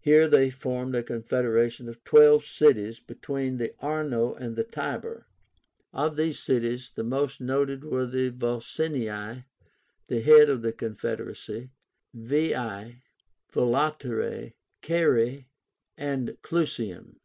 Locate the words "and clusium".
15.98-17.16